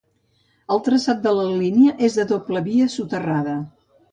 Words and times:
El 0.75 0.81
traçat 0.87 1.21
de 1.27 1.35
la 1.41 1.45
línia 1.49 1.93
és 2.09 2.17
de 2.21 2.27
doble 2.35 2.65
via 2.71 2.89
soterrada. 2.95 3.55